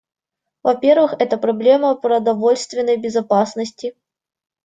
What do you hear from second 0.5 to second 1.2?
Во-первых,